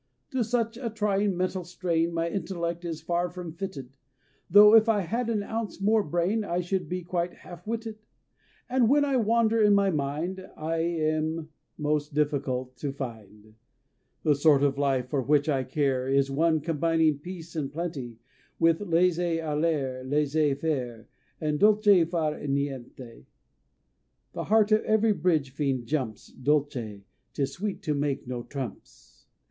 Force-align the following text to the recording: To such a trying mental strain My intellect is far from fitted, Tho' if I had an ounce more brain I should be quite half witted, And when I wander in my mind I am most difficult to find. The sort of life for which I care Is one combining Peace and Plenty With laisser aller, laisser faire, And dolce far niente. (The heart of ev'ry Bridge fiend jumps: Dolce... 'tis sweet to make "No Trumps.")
To 0.31 0.43
such 0.43 0.77
a 0.77 0.89
trying 0.89 1.37
mental 1.37 1.63
strain 1.63 2.11
My 2.11 2.27
intellect 2.27 2.83
is 2.85 3.03
far 3.03 3.29
from 3.29 3.53
fitted, 3.53 3.91
Tho' 4.49 4.73
if 4.73 4.89
I 4.89 5.01
had 5.01 5.29
an 5.29 5.43
ounce 5.43 5.79
more 5.79 6.01
brain 6.01 6.43
I 6.43 6.59
should 6.61 6.89
be 6.89 7.03
quite 7.03 7.35
half 7.35 7.67
witted, 7.67 7.99
And 8.67 8.89
when 8.89 9.05
I 9.05 9.17
wander 9.17 9.61
in 9.61 9.75
my 9.75 9.91
mind 9.91 10.43
I 10.57 10.77
am 10.77 11.49
most 11.77 12.15
difficult 12.15 12.75
to 12.77 12.91
find. 12.91 13.53
The 14.23 14.33
sort 14.33 14.63
of 14.63 14.79
life 14.79 15.07
for 15.09 15.21
which 15.21 15.47
I 15.47 15.63
care 15.63 16.07
Is 16.07 16.31
one 16.31 16.61
combining 16.61 17.19
Peace 17.19 17.55
and 17.55 17.71
Plenty 17.71 18.17
With 18.57 18.81
laisser 18.81 19.39
aller, 19.45 20.03
laisser 20.03 20.55
faire, 20.55 21.09
And 21.39 21.59
dolce 21.59 22.05
far 22.05 22.33
niente. 22.39 23.25
(The 24.33 24.45
heart 24.45 24.71
of 24.71 24.83
ev'ry 24.83 25.13
Bridge 25.13 25.51
fiend 25.51 25.85
jumps: 25.85 26.29
Dolce... 26.31 27.03
'tis 27.35 27.53
sweet 27.53 27.83
to 27.83 27.93
make 27.93 28.25
"No 28.27 28.41
Trumps.") 28.41 29.27